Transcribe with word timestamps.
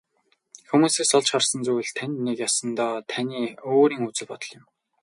Хүмүүсээс 0.69 1.11
олж 1.17 1.27
харсан 1.33 1.61
зүйл 1.67 1.91
тань 1.97 2.15
нэг 2.27 2.37
ёсондоо 2.47 2.91
таны 3.11 3.41
өөрийн 3.73 4.03
үзэл 4.09 4.29
бодол 4.31 4.51
юм. 4.59 4.63